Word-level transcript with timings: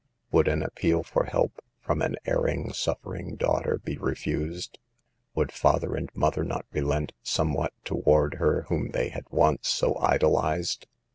Would 0.31 0.47
an 0.47 0.63
appeal 0.63 1.03
for 1.03 1.25
help 1.25 1.59
from 1.79 2.01
an 2.01 2.15
erring, 2.25 2.73
suffering 2.73 3.35
daughter 3.35 3.77
be 3.77 3.99
refused? 3.99 4.79
Would 5.35 5.51
father 5.51 5.93
and 5.95 6.09
mother 6.15 6.43
not 6.43 6.65
relent 6.71 7.11
somewhat 7.21 7.71
toward 7.85 8.37
her 8.39 8.63
whom 8.63 8.93
they 8.93 9.09
had 9.09 9.25
once 9.29 9.67
so 9.69 9.95
idolized? 9.99 10.87